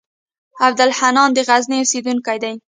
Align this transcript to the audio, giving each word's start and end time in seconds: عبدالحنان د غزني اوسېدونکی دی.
عبدالحنان 0.65 1.29
د 1.33 1.37
غزني 1.47 1.77
اوسېدونکی 1.81 2.37
دی. 2.43 2.53